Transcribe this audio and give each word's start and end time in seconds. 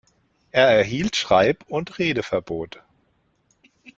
Er 0.49 0.65
erhielt 0.67 1.15
Schreib- 1.15 1.63
und 1.69 1.99
Redeverbot. 1.99 2.81